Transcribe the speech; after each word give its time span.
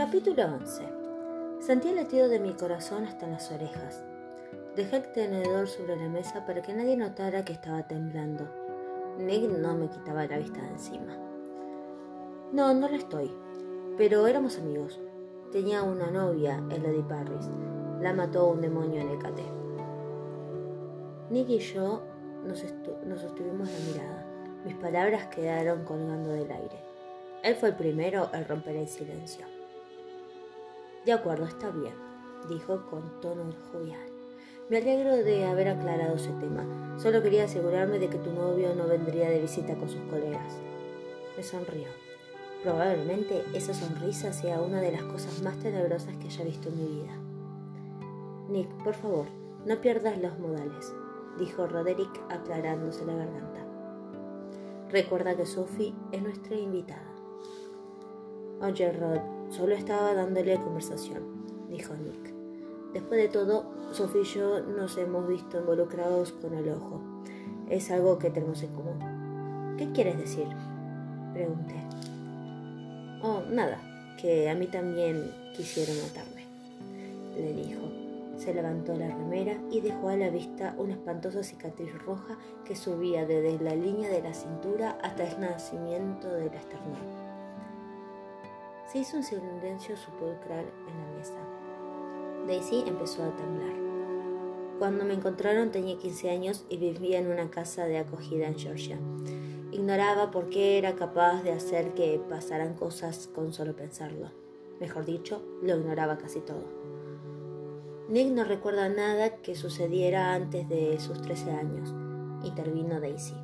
Capítulo 0.00 0.46
11. 0.46 0.82
Sentí 1.58 1.88
el 1.88 1.96
latido 1.96 2.30
de 2.30 2.40
mi 2.40 2.54
corazón 2.54 3.04
hasta 3.04 3.26
las 3.26 3.52
orejas. 3.52 4.02
Dejé 4.74 4.96
el 4.96 5.12
tenedor 5.12 5.68
sobre 5.68 5.94
la 5.94 6.08
mesa 6.08 6.46
para 6.46 6.62
que 6.62 6.72
nadie 6.72 6.96
notara 6.96 7.44
que 7.44 7.52
estaba 7.52 7.86
temblando. 7.86 8.48
Nick 9.18 9.42
no 9.50 9.76
me 9.76 9.90
quitaba 9.90 10.26
la 10.26 10.38
vista 10.38 10.62
de 10.62 10.68
encima. 10.68 11.18
No, 12.50 12.72
no 12.72 12.88
lo 12.88 12.96
estoy. 12.96 13.30
Pero 13.98 14.26
éramos 14.26 14.56
amigos. 14.56 14.98
Tenía 15.52 15.82
una 15.82 16.10
novia, 16.10 16.64
Elodie 16.70 17.02
Parris. 17.02 17.50
La 18.00 18.14
mató 18.14 18.46
un 18.46 18.62
demonio 18.62 19.02
en 19.02 19.10
Ecate. 19.10 19.44
Nick 21.28 21.50
y 21.50 21.58
yo 21.58 22.00
nos, 22.46 22.64
nos 23.04 23.20
sostuvimos 23.20 23.68
la 23.70 23.92
mirada. 23.92 24.26
Mis 24.64 24.76
palabras 24.76 25.26
quedaron 25.26 25.84
colgando 25.84 26.30
del 26.30 26.50
aire. 26.50 26.82
Él 27.42 27.54
fue 27.54 27.68
el 27.68 27.76
primero 27.76 28.30
en 28.32 28.48
romper 28.48 28.76
el 28.76 28.88
silencio. 28.88 29.59
De 31.04 31.12
acuerdo, 31.14 31.46
está 31.46 31.70
bien, 31.70 31.94
dijo 32.48 32.86
con 32.90 33.20
tono 33.20 33.50
jovial. 33.72 34.06
Me 34.68 34.76
alegro 34.76 35.16
de 35.16 35.46
haber 35.46 35.68
aclarado 35.68 36.16
ese 36.16 36.32
tema. 36.34 36.64
Solo 36.98 37.22
quería 37.22 37.44
asegurarme 37.44 37.98
de 37.98 38.08
que 38.08 38.18
tu 38.18 38.30
novio 38.32 38.74
no 38.74 38.86
vendría 38.86 39.30
de 39.30 39.40
visita 39.40 39.74
con 39.76 39.88
sus 39.88 40.02
colegas. 40.02 40.60
Me 41.36 41.42
sonrió. 41.42 41.88
Probablemente 42.62 43.42
esa 43.54 43.72
sonrisa 43.72 44.32
sea 44.34 44.60
una 44.60 44.82
de 44.82 44.92
las 44.92 45.02
cosas 45.04 45.42
más 45.42 45.58
tenebrosas 45.58 46.14
que 46.18 46.26
haya 46.26 46.44
visto 46.44 46.68
en 46.68 46.76
mi 46.76 47.00
vida. 47.00 47.16
Nick, 48.50 48.68
por 48.84 48.94
favor, 48.94 49.26
no 49.64 49.80
pierdas 49.80 50.20
los 50.20 50.38
modales, 50.38 50.92
dijo 51.38 51.66
Roderick 51.66 52.20
aclarándose 52.28 53.06
la 53.06 53.14
garganta. 53.14 53.64
Recuerda 54.90 55.36
que 55.36 55.46
Sophie 55.46 55.94
es 56.12 56.22
nuestra 56.22 56.56
invitada. 56.56 57.10
Oye, 58.60 58.92
Rod, 58.92 59.39
solo 59.50 59.74
estaba 59.74 60.14
dándole 60.14 60.60
conversación, 60.60 61.22
dijo 61.68 61.94
Nick. 61.94 62.32
Después 62.92 63.20
de 63.20 63.28
todo, 63.28 63.64
Sophie 63.92 64.22
y 64.22 64.24
yo 64.24 64.60
nos 64.60 64.96
hemos 64.98 65.28
visto 65.28 65.58
involucrados 65.60 66.32
con 66.32 66.54
el 66.54 66.68
ojo. 66.70 67.00
Es 67.68 67.90
algo 67.90 68.18
que 68.18 68.30
tenemos 68.30 68.62
en 68.62 68.74
común. 68.74 69.76
¿Qué 69.78 69.92
quieres 69.92 70.18
decir? 70.18 70.46
Pregunté. 71.32 71.74
Oh, 73.22 73.42
nada, 73.50 73.80
que 74.20 74.50
a 74.50 74.54
mí 74.54 74.66
también 74.66 75.30
quisieron 75.56 75.96
matarme, 76.02 76.46
le 77.36 77.52
dijo. 77.52 77.80
Se 78.36 78.54
levantó 78.54 78.94
la 78.96 79.08
remera 79.08 79.58
y 79.70 79.82
dejó 79.82 80.08
a 80.08 80.16
la 80.16 80.30
vista 80.30 80.74
una 80.78 80.94
espantosa 80.94 81.42
cicatriz 81.42 81.92
roja 82.06 82.38
que 82.64 82.74
subía 82.74 83.26
desde 83.26 83.62
la 83.62 83.74
línea 83.74 84.08
de 84.08 84.22
la 84.22 84.32
cintura 84.32 84.98
hasta 85.02 85.28
el 85.28 85.40
nacimiento 85.40 86.28
del 86.28 86.54
esternón. 86.54 87.19
Se 88.90 88.98
hizo 88.98 89.18
un 89.18 89.22
silencio 89.22 89.96
sepulcral 89.96 90.64
en 90.88 90.98
la 90.98 91.16
mesa. 91.16 91.38
Daisy 92.48 92.82
empezó 92.88 93.22
a 93.22 93.36
temblar. 93.36 93.76
Cuando 94.80 95.04
me 95.04 95.14
encontraron 95.14 95.70
tenía 95.70 95.96
15 95.96 96.28
años 96.28 96.64
y 96.68 96.76
vivía 96.78 97.20
en 97.20 97.28
una 97.28 97.50
casa 97.50 97.84
de 97.84 97.98
acogida 97.98 98.48
en 98.48 98.58
Georgia. 98.58 98.98
Ignoraba 99.70 100.32
por 100.32 100.48
qué 100.48 100.76
era 100.76 100.96
capaz 100.96 101.44
de 101.44 101.52
hacer 101.52 101.94
que 101.94 102.20
pasaran 102.28 102.74
cosas 102.74 103.28
con 103.32 103.52
solo 103.52 103.76
pensarlo. 103.76 104.32
Mejor 104.80 105.04
dicho, 105.04 105.40
lo 105.62 105.76
ignoraba 105.76 106.18
casi 106.18 106.40
todo. 106.40 106.64
Nick 108.08 108.32
no 108.32 108.42
recuerda 108.42 108.88
nada 108.88 109.36
que 109.36 109.54
sucediera 109.54 110.34
antes 110.34 110.68
de 110.68 110.98
sus 110.98 111.22
13 111.22 111.52
años, 111.52 111.94
intervino 112.42 112.98
Daisy. 112.98 113.36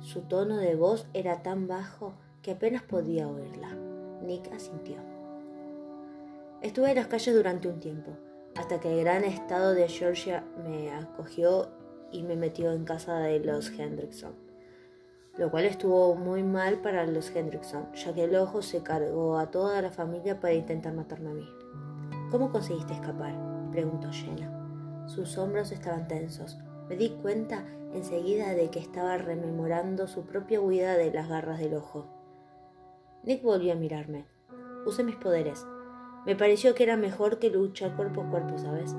Su 0.00 0.22
tono 0.28 0.58
de 0.58 0.74
voz 0.74 1.06
era 1.14 1.42
tan 1.42 1.68
bajo 1.68 2.12
que 2.42 2.50
apenas 2.50 2.82
podía 2.82 3.28
oírla. 3.28 3.87
Nick 4.28 4.52
asintió. 4.52 4.96
Estuve 6.60 6.90
en 6.90 6.96
las 6.96 7.06
calles 7.06 7.34
durante 7.34 7.66
un 7.66 7.80
tiempo, 7.80 8.12
hasta 8.56 8.78
que 8.78 8.92
el 8.92 9.02
gran 9.02 9.24
estado 9.24 9.72
de 9.72 9.88
Georgia 9.88 10.44
me 10.62 10.90
acogió 10.90 11.70
y 12.12 12.22
me 12.22 12.36
metió 12.36 12.72
en 12.72 12.84
casa 12.84 13.20
de 13.20 13.40
los 13.40 13.70
Hendrickson, 13.70 14.34
lo 15.38 15.50
cual 15.50 15.64
estuvo 15.64 16.14
muy 16.14 16.42
mal 16.42 16.82
para 16.82 17.06
los 17.06 17.34
Hendrickson, 17.34 17.90
ya 17.94 18.12
que 18.12 18.24
el 18.24 18.36
ojo 18.36 18.60
se 18.60 18.82
cargó 18.82 19.38
a 19.38 19.50
toda 19.50 19.80
la 19.80 19.90
familia 19.90 20.38
para 20.38 20.52
intentar 20.52 20.92
matarme 20.92 21.30
a 21.30 21.34
mí. 21.34 21.48
¿Cómo 22.30 22.52
conseguiste 22.52 22.92
escapar? 22.92 23.34
preguntó 23.70 24.10
Jenna. 24.12 25.06
Sus 25.06 25.38
hombros 25.38 25.72
estaban 25.72 26.06
tensos. 26.06 26.58
Me 26.90 26.96
di 26.96 27.10
cuenta 27.22 27.64
enseguida 27.94 28.52
de 28.52 28.68
que 28.68 28.78
estaba 28.78 29.16
rememorando 29.16 30.06
su 30.06 30.26
propia 30.26 30.60
huida 30.60 30.98
de 30.98 31.10
las 31.12 31.30
garras 31.30 31.58
del 31.60 31.72
ojo. 31.72 32.17
Nick 33.28 33.42
volvió 33.42 33.74
a 33.74 33.76
mirarme. 33.76 34.24
Usé 34.86 35.04
mis 35.04 35.16
poderes. 35.16 35.66
Me 36.24 36.34
pareció 36.34 36.74
que 36.74 36.84
era 36.84 36.96
mejor 36.96 37.38
que 37.38 37.50
luchar 37.50 37.94
cuerpo 37.94 38.22
a 38.22 38.30
cuerpo, 38.30 38.56
¿sabes? 38.56 38.96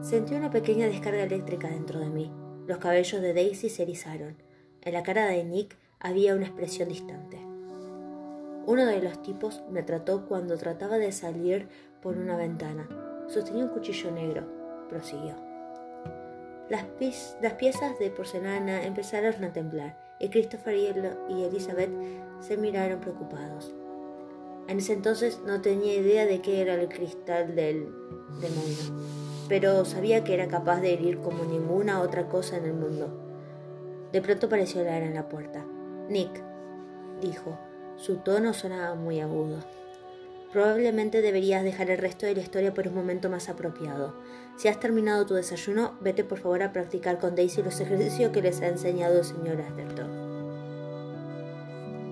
Sentí 0.00 0.34
una 0.34 0.50
pequeña 0.50 0.86
descarga 0.86 1.22
eléctrica 1.22 1.68
dentro 1.68 2.00
de 2.00 2.08
mí. 2.10 2.32
Los 2.66 2.78
cabellos 2.78 3.22
de 3.22 3.32
Daisy 3.32 3.68
se 3.68 3.84
erizaron. 3.84 4.34
En 4.82 4.94
la 4.94 5.04
cara 5.04 5.26
de 5.26 5.44
Nick 5.44 5.78
había 6.00 6.34
una 6.34 6.46
expresión 6.46 6.88
distante. 6.88 7.38
Uno 8.66 8.84
de 8.84 9.00
los 9.00 9.22
tipos 9.22 9.62
me 9.70 9.84
trató 9.84 10.26
cuando 10.26 10.56
trataba 10.56 10.98
de 10.98 11.12
salir 11.12 11.68
por 12.02 12.18
una 12.18 12.36
ventana. 12.36 12.88
Sostenía 13.28 13.62
un 13.62 13.70
cuchillo 13.70 14.10
negro. 14.10 14.44
Prosiguió. 14.88 15.49
Las, 16.70 16.84
piezas 17.54 17.98
de 17.98 18.10
porcelana 18.10 18.84
empezaron 18.84 19.42
a 19.42 19.52
temblar 19.52 19.96
y 20.20 20.28
Christopher 20.28 20.76
y 20.76 21.42
Elizabeth 21.42 21.90
se 22.38 22.56
miraron 22.56 23.00
preocupados. 23.00 23.74
En 24.68 24.78
ese 24.78 24.92
entonces 24.92 25.40
no 25.44 25.60
tenía 25.60 25.94
idea 25.94 26.26
de 26.26 26.40
qué 26.40 26.62
era 26.62 26.74
el 26.74 26.88
cristal 26.88 27.56
del 27.56 27.92
demonio, 28.40 29.04
pero 29.48 29.84
sabía 29.84 30.22
que 30.22 30.32
era 30.32 30.46
capaz 30.46 30.80
de 30.80 30.94
herir 30.94 31.18
como 31.18 31.44
ninguna 31.44 32.00
otra 32.00 32.28
cosa 32.28 32.56
en 32.56 32.66
el 32.66 32.74
mundo. 32.74 33.20
De 34.12 34.22
pronto 34.22 34.46
apareció 34.46 34.84
Lara 34.84 35.06
en 35.06 35.14
la 35.14 35.28
puerta. 35.28 35.66
Nick, 36.08 36.40
dijo. 37.20 37.58
Su 37.96 38.18
tono 38.18 38.54
sonaba 38.54 38.94
muy 38.94 39.20
agudo. 39.20 39.58
Probablemente 40.52 41.22
deberías 41.22 41.62
dejar 41.62 41.90
el 41.90 41.98
resto 41.98 42.26
de 42.26 42.34
la 42.34 42.40
historia 42.40 42.74
por 42.74 42.88
un 42.88 42.94
momento 42.94 43.30
más 43.30 43.48
apropiado. 43.48 44.14
Si 44.56 44.66
has 44.66 44.80
terminado 44.80 45.24
tu 45.24 45.34
desayuno, 45.34 45.94
vete 46.00 46.24
por 46.24 46.38
favor 46.38 46.62
a 46.62 46.72
practicar 46.72 47.18
con 47.18 47.36
Daisy 47.36 47.62
los 47.62 47.78
ejercicios 47.80 48.32
que 48.32 48.42
les 48.42 48.60
ha 48.60 48.66
enseñado 48.66 49.18
el 49.18 49.24
señor 49.24 49.60
Atherton. 49.60 50.30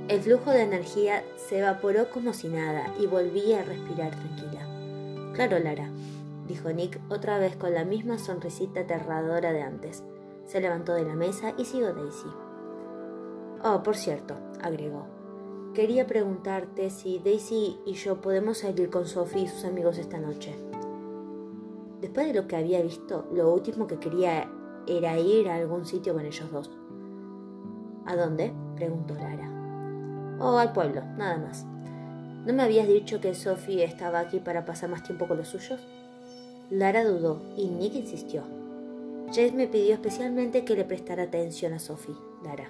El 0.08 0.20
flujo 0.20 0.52
de 0.52 0.62
energía 0.62 1.24
se 1.36 1.58
evaporó 1.58 2.10
como 2.10 2.32
si 2.32 2.48
nada 2.48 2.94
y 2.98 3.06
volví 3.06 3.52
a 3.52 3.64
respirar 3.64 4.12
tranquila. 4.12 4.66
Claro, 5.34 5.58
Lara, 5.58 5.90
dijo 6.46 6.72
Nick 6.72 6.98
otra 7.10 7.38
vez 7.38 7.56
con 7.56 7.74
la 7.74 7.84
misma 7.84 8.18
sonrisita 8.18 8.80
aterradora 8.80 9.52
de 9.52 9.62
antes. 9.62 10.04
Se 10.46 10.60
levantó 10.60 10.94
de 10.94 11.04
la 11.04 11.14
mesa 11.14 11.54
y 11.58 11.64
siguió 11.64 11.92
Daisy. 11.92 12.28
Oh, 13.62 13.82
por 13.82 13.96
cierto, 13.96 14.34
agregó. 14.62 15.17
Quería 15.78 16.08
preguntarte 16.08 16.90
si 16.90 17.20
Daisy 17.20 17.78
y 17.86 17.92
yo 17.92 18.20
podemos 18.20 18.58
salir 18.58 18.90
con 18.90 19.06
Sophie 19.06 19.42
y 19.42 19.46
sus 19.46 19.64
amigos 19.64 19.96
esta 19.98 20.18
noche. 20.18 20.56
Después 22.00 22.26
de 22.26 22.34
lo 22.34 22.48
que 22.48 22.56
había 22.56 22.82
visto, 22.82 23.28
lo 23.32 23.54
último 23.54 23.86
que 23.86 24.00
quería 24.00 24.50
era 24.88 25.16
ir 25.20 25.48
a 25.48 25.54
algún 25.54 25.86
sitio 25.86 26.14
con 26.14 26.26
ellos 26.26 26.50
dos. 26.50 26.68
¿A 28.06 28.16
dónde? 28.16 28.52
preguntó 28.74 29.14
Lara. 29.14 29.48
Oh, 30.40 30.58
al 30.58 30.72
pueblo, 30.72 31.04
nada 31.16 31.38
más. 31.38 31.64
¿No 32.44 32.52
me 32.52 32.64
habías 32.64 32.88
dicho 32.88 33.20
que 33.20 33.36
Sophie 33.36 33.84
estaba 33.84 34.18
aquí 34.18 34.40
para 34.40 34.64
pasar 34.64 34.90
más 34.90 35.04
tiempo 35.04 35.28
con 35.28 35.36
los 35.36 35.46
suyos? 35.46 35.78
Lara 36.70 37.04
dudó 37.04 37.40
y 37.56 37.68
Nick 37.68 37.94
insistió. 37.94 38.42
Jess 39.30 39.54
me 39.54 39.68
pidió 39.68 39.94
especialmente 39.94 40.64
que 40.64 40.74
le 40.74 40.84
prestara 40.84 41.22
atención 41.22 41.72
a 41.72 41.78
Sophie, 41.78 42.16
Lara, 42.42 42.68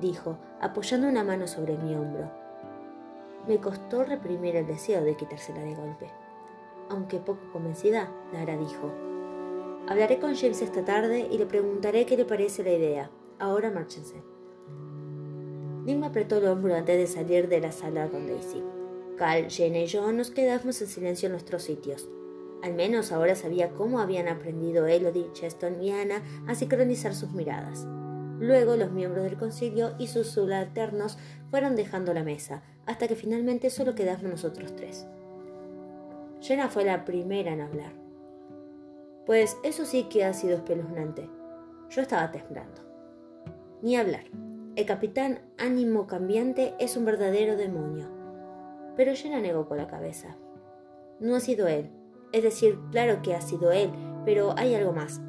dijo, 0.00 0.38
apoyando 0.60 1.08
una 1.08 1.24
mano 1.24 1.46
sobre 1.46 1.76
mi 1.76 1.94
hombro. 1.94 2.30
Me 3.46 3.58
costó 3.58 4.04
reprimir 4.04 4.56
el 4.56 4.66
deseo 4.66 5.02
de 5.02 5.16
quitársela 5.16 5.60
de 5.60 5.74
golpe. 5.74 6.10
Aunque 6.88 7.18
poco 7.18 7.40
convencida, 7.52 8.10
Lara 8.32 8.56
dijo. 8.56 8.90
Hablaré 9.86 10.18
con 10.18 10.34
James 10.34 10.62
esta 10.62 10.84
tarde 10.84 11.28
y 11.30 11.36
le 11.36 11.46
preguntaré 11.46 12.06
qué 12.06 12.16
le 12.16 12.24
parece 12.24 12.62
la 12.62 12.72
idea. 12.72 13.10
Ahora 13.38 13.70
márchense. 13.70 14.22
Nick 15.84 15.98
me 15.98 16.06
apretó 16.06 16.38
el 16.38 16.46
hombro 16.46 16.74
antes 16.74 16.96
de 16.96 17.06
salir 17.06 17.48
de 17.48 17.60
la 17.60 17.70
sala 17.70 18.08
con 18.08 18.26
Daisy. 18.26 18.62
Cal, 19.18 19.50
Jenna 19.50 19.78
y 19.78 19.86
yo 19.86 20.10
nos 20.12 20.30
quedamos 20.30 20.80
en 20.80 20.88
silencio 20.88 21.26
en 21.26 21.32
nuestros 21.32 21.62
sitios. 21.62 22.08
Al 22.62 22.72
menos 22.72 23.12
ahora 23.12 23.34
sabía 23.34 23.74
cómo 23.74 24.00
habían 24.00 24.26
aprendido 24.26 24.86
Elodie, 24.86 25.30
Cheston 25.34 25.82
y 25.82 25.92
Anna 25.92 26.22
a 26.46 26.54
sincronizar 26.54 27.14
sus 27.14 27.32
miradas. 27.32 27.86
Luego 28.40 28.76
los 28.76 28.90
miembros 28.90 29.24
del 29.24 29.36
concilio 29.36 29.94
y 29.98 30.08
sus 30.08 30.28
subalternos 30.28 31.18
fueron 31.50 31.76
dejando 31.76 32.12
la 32.12 32.24
mesa, 32.24 32.62
hasta 32.86 33.06
que 33.06 33.14
finalmente 33.14 33.70
solo 33.70 33.94
quedamos 33.94 34.24
nosotros 34.24 34.74
tres. 34.74 35.06
Jenna 36.40 36.68
fue 36.68 36.84
la 36.84 37.04
primera 37.04 37.52
en 37.52 37.60
hablar. 37.60 37.92
Pues 39.24 39.56
eso 39.62 39.84
sí 39.84 40.04
que 40.04 40.24
ha 40.24 40.34
sido 40.34 40.56
espeluznante. 40.56 41.30
Yo 41.90 42.02
estaba 42.02 42.30
temblando. 42.30 42.82
Ni 43.82 43.96
hablar. 43.96 44.24
El 44.76 44.86
capitán 44.86 45.40
ánimo 45.56 46.06
cambiante 46.06 46.74
es 46.78 46.96
un 46.96 47.04
verdadero 47.04 47.56
demonio. 47.56 48.10
pero 48.96 49.14
Jenna 49.14 49.40
negó 49.40 49.66
con 49.66 49.78
la 49.78 49.88
cabeza. 49.88 50.36
No 51.18 51.34
ha 51.34 51.40
sido 51.40 51.66
él. 51.66 51.90
Es 52.32 52.42
decir, 52.42 52.78
claro 52.92 53.22
que 53.22 53.34
ha 53.34 53.40
sido 53.40 53.72
él, 53.72 53.90
pero 54.24 54.54
hay 54.56 54.74
algo 54.74 54.92
más. 54.92 55.20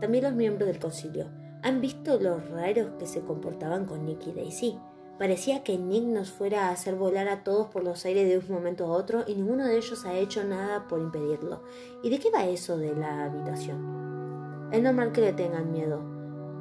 También 0.00 0.24
los 0.24 0.34
miembros 0.34 0.66
del 0.68 0.78
concilio 0.78 1.37
han 1.62 1.80
visto 1.80 2.18
los 2.20 2.48
raros 2.50 2.90
que 2.98 3.06
se 3.06 3.20
comportaban 3.20 3.86
con 3.86 4.04
Nick 4.04 4.26
y 4.26 4.32
Daisy. 4.32 4.78
Parecía 5.18 5.64
que 5.64 5.76
Nick 5.76 6.04
nos 6.04 6.30
fuera 6.30 6.68
a 6.68 6.70
hacer 6.70 6.94
volar 6.94 7.26
a 7.28 7.42
todos 7.42 7.66
por 7.68 7.82
los 7.82 8.04
aires 8.04 8.28
de 8.28 8.38
un 8.38 8.54
momento 8.54 8.84
a 8.84 8.96
otro 8.96 9.24
y 9.26 9.34
ninguno 9.34 9.66
de 9.66 9.76
ellos 9.76 10.04
ha 10.04 10.14
hecho 10.14 10.44
nada 10.44 10.86
por 10.86 11.00
impedirlo. 11.00 11.62
¿Y 12.04 12.10
de 12.10 12.20
qué 12.20 12.30
va 12.30 12.46
eso 12.46 12.78
de 12.78 12.94
la 12.94 13.24
habitación? 13.24 14.68
Es 14.70 14.80
normal 14.80 15.12
que 15.12 15.22
le 15.22 15.32
tengan 15.32 15.72
miedo. 15.72 16.02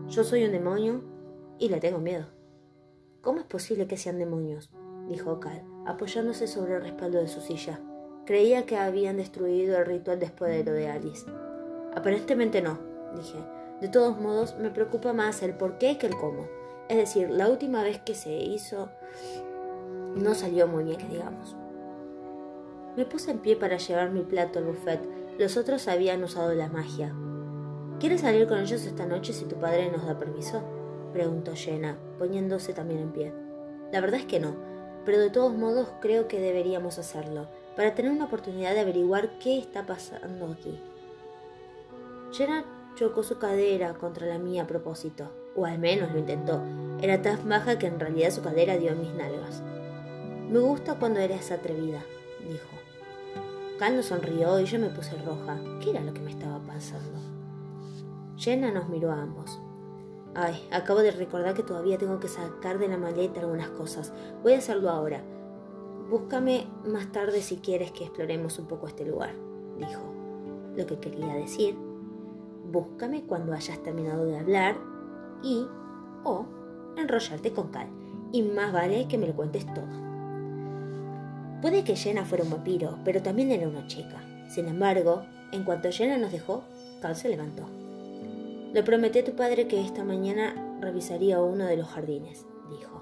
Yo 0.07 0.23
soy 0.23 0.43
un 0.45 0.51
demonio 0.51 1.03
y 1.59 1.69
le 1.69 1.79
tengo 1.79 1.99
miedo. 1.99 2.25
¿Cómo 3.21 3.39
es 3.39 3.45
posible 3.45 3.87
que 3.87 3.97
sean 3.97 4.17
demonios? 4.17 4.71
dijo 5.07 5.39
Cal, 5.39 5.63
apoyándose 5.85 6.47
sobre 6.47 6.75
el 6.75 6.81
respaldo 6.81 7.19
de 7.19 7.27
su 7.27 7.41
silla. 7.41 7.79
Creía 8.25 8.65
que 8.65 8.77
habían 8.77 9.17
destruido 9.17 9.77
el 9.77 9.85
ritual 9.85 10.19
después 10.19 10.51
de 10.51 10.63
lo 10.63 10.71
de 10.71 10.89
Alice. 10.89 11.25
Aparentemente 11.95 12.61
no, 12.61 12.79
dije. 13.15 13.56
De 13.81 13.89
todos 13.89 14.19
modos, 14.19 14.55
me 14.57 14.71
preocupa 14.71 15.13
más 15.13 15.43
el 15.43 15.53
por 15.53 15.77
qué 15.77 15.97
que 15.97 16.07
el 16.07 16.17
cómo. 16.17 16.47
Es 16.89 16.97
decir, 16.97 17.29
la 17.29 17.49
última 17.49 17.83
vez 17.83 17.99
que 17.99 18.15
se 18.15 18.33
hizo 18.33 18.89
no 20.15 20.33
salió 20.33 20.67
muy 20.67 20.83
bien, 20.83 21.09
digamos. 21.09 21.55
Me 22.95 23.05
puse 23.05 23.29
en 23.29 23.39
pie 23.39 23.55
para 23.55 23.77
llevar 23.77 24.09
mi 24.09 24.21
plato 24.21 24.57
al 24.57 24.65
buffet. 24.65 24.99
Los 25.37 25.57
otros 25.57 25.87
habían 25.87 26.23
usado 26.23 26.53
la 26.55 26.69
magia. 26.69 27.13
¿Quieres 27.99 28.21
salir 28.21 28.47
con 28.47 28.59
ellos 28.59 28.83
esta 28.83 29.05
noche 29.05 29.33
si 29.33 29.45
tu 29.45 29.55
padre 29.57 29.91
nos 29.91 30.05
da 30.05 30.17
permiso? 30.17 30.63
preguntó 31.13 31.53
Jenna, 31.55 31.97
poniéndose 32.17 32.73
también 32.73 33.01
en 33.01 33.11
pie. 33.11 33.33
La 33.91 34.01
verdad 34.01 34.19
es 34.19 34.25
que 34.25 34.39
no, 34.39 34.55
pero 35.05 35.19
de 35.19 35.29
todos 35.29 35.55
modos 35.55 35.87
creo 36.01 36.27
que 36.27 36.39
deberíamos 36.39 36.97
hacerlo, 36.99 37.47
para 37.75 37.93
tener 37.95 38.11
una 38.11 38.25
oportunidad 38.25 38.73
de 38.73 38.81
averiguar 38.81 39.37
qué 39.39 39.57
está 39.57 39.85
pasando 39.85 40.51
aquí. 40.51 40.79
Jenna 42.31 42.65
chocó 42.97 43.21
su 43.21 43.37
cadera 43.37 43.93
contra 43.93 44.25
la 44.25 44.39
mía 44.39 44.63
a 44.63 44.67
propósito, 44.67 45.29
o 45.55 45.65
al 45.65 45.77
menos 45.77 46.11
lo 46.11 46.17
intentó. 46.17 46.61
Era 46.99 47.21
tan 47.21 47.47
baja 47.47 47.77
que 47.77 47.85
en 47.85 47.99
realidad 47.99 48.31
su 48.31 48.41
cadera 48.41 48.77
dio 48.77 48.91
en 48.91 49.01
mis 49.01 49.13
nalgas. 49.13 49.61
Me 50.49 50.59
gusta 50.59 50.95
cuando 50.95 51.19
eres 51.19 51.51
atrevida, 51.51 52.03
dijo. 52.41 52.67
Cal 53.77 54.03
sonrió 54.03 54.59
y 54.59 54.65
yo 54.65 54.79
me 54.79 54.89
puse 54.89 55.15
roja. 55.21 55.59
¿Qué 55.79 55.91
era 55.91 56.01
lo 56.01 56.11
que 56.11 56.21
me 56.21 56.31
estaba 56.31 56.59
pasando? 56.59 57.19
Jenna 58.35 58.71
nos 58.71 58.89
miró 58.89 59.11
a 59.11 59.21
ambos. 59.21 59.59
Ay, 60.33 60.67
acabo 60.71 61.01
de 61.01 61.11
recordar 61.11 61.53
que 61.53 61.63
todavía 61.63 61.99
tengo 61.99 62.19
que 62.19 62.27
sacar 62.27 62.79
de 62.79 62.87
la 62.87 62.97
maleta 62.97 63.41
algunas 63.41 63.69
cosas. 63.69 64.11
Voy 64.41 64.53
a 64.53 64.57
hacerlo 64.57 64.89
ahora. 64.89 65.21
Búscame 66.09 66.65
más 66.83 67.11
tarde 67.11 67.41
si 67.41 67.57
quieres 67.57 67.91
que 67.91 68.05
exploremos 68.05 68.57
un 68.57 68.65
poco 68.65 68.87
este 68.87 69.05
lugar, 69.05 69.35
dijo. 69.77 70.01
Lo 70.75 70.85
que 70.87 70.99
quería 70.99 71.33
decir, 71.35 71.75
búscame 72.71 73.23
cuando 73.23 73.53
hayas 73.53 73.81
terminado 73.83 74.25
de 74.25 74.37
hablar 74.37 74.77
y 75.43 75.67
o 76.23 76.45
enrollarte 76.97 77.51
con 77.53 77.69
Cal. 77.69 77.87
Y 78.31 78.41
más 78.41 78.73
vale 78.73 79.07
que 79.07 79.17
me 79.17 79.27
lo 79.27 79.35
cuentes 79.35 79.65
todo. 79.73 80.07
Puede 81.61 81.83
que 81.83 81.95
Jenna 81.95 82.25
fuera 82.25 82.43
un 82.43 82.51
vampiro, 82.51 82.99
pero 83.03 83.21
también 83.21 83.51
era 83.51 83.67
una 83.67 83.87
chica. 83.87 84.21
Sin 84.49 84.67
embargo, 84.67 85.23
en 85.51 85.63
cuanto 85.63 85.91
Jenna 85.91 86.17
nos 86.17 86.31
dejó, 86.31 86.63
Cal 87.01 87.15
se 87.15 87.29
levantó. 87.29 87.63
Le 88.73 88.83
prometí 88.83 89.19
a 89.19 89.23
tu 89.23 89.35
padre 89.35 89.67
que 89.67 89.81
esta 89.81 90.03
mañana 90.03 90.77
revisaría 90.81 91.41
uno 91.41 91.65
de 91.65 91.77
los 91.77 91.87
jardines, 91.87 92.45
dijo. 92.69 93.01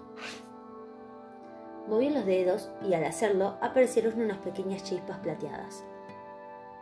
Moví 1.88 2.10
los 2.10 2.26
dedos 2.26 2.70
y 2.88 2.94
al 2.94 3.04
hacerlo 3.04 3.58
aparecieron 3.62 4.20
unas 4.20 4.38
pequeñas 4.38 4.84
chispas 4.84 5.20
plateadas. 5.20 5.84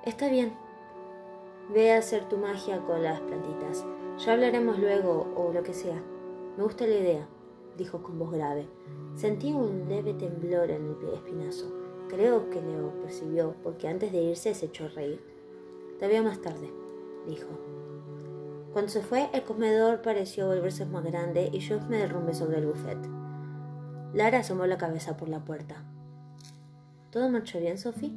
Está 0.06 0.27
bien. 0.27 0.53
Ve 1.71 1.94
a 1.94 2.00
hacer 2.00 2.27
tu 2.27 2.38
magia 2.38 2.81
con 2.81 3.04
las 3.04 3.21
plantitas. 3.21 3.86
Ya 4.18 4.33
hablaremos 4.33 4.80
luego 4.80 5.31
o 5.36 5.54
lo 5.54 5.63
que 5.63 5.74
sea. 5.74 6.04
Me 6.57 6.63
gusta 6.63 6.86
la 6.86 6.95
idea, 6.95 7.27
dijo 7.77 8.04
con 8.04 8.19
voz 8.19 8.31
grave. 8.31 8.68
Sentí 9.15 9.54
un 9.54 9.88
leve 9.88 10.13
temblor 10.13 10.69
en 10.71 10.88
el 10.88 10.95
pie 10.95 11.15
espinazo. 11.15 11.71
Creo 12.10 12.50
que 12.50 12.62
lo 12.62 13.01
percibió 13.01 13.56
porque 13.63 13.88
antes 13.88 14.12
de 14.12 14.21
irse 14.21 14.54
se 14.54 14.68
echó 14.68 14.86
a 14.86 14.89
reír. 14.89 15.24
Te 16.00 16.07
veo 16.07 16.24
más 16.24 16.42
tarde, 16.42 16.71
dijo. 17.27 17.48
Cuando 18.74 18.89
se 18.89 19.01
fue, 19.01 19.30
el 19.33 19.44
comedor 19.44 20.01
pareció 20.01 20.48
volverse 20.48 20.86
más 20.86 21.04
grande 21.04 21.50
y 21.51 21.60
yo 21.60 21.80
me 21.81 21.98
derrumbé 21.98 22.33
sobre 22.33 22.57
el 22.57 22.65
buffet. 22.65 22.98
Lara 24.13 24.39
asomó 24.39 24.65
la 24.65 24.77
cabeza 24.77 25.15
por 25.15 25.30
la 25.30 25.45
puerta. 25.45 25.86
¿Todo 27.12 27.30
marchó 27.30 27.60
bien, 27.60 27.77
Sophie? 27.77 28.12